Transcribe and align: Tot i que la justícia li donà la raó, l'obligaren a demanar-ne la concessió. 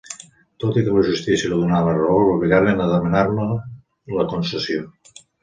Tot 0.61 0.77
i 0.81 0.83
que 0.87 0.95
la 0.95 1.03
justícia 1.09 1.51
li 1.51 1.59
donà 1.63 1.81
la 1.87 1.93
raó, 1.97 2.15
l'obligaren 2.31 2.81
a 2.87 2.89
demanar-ne 2.95 3.47
la 4.19 4.27
concessió. 4.35 4.91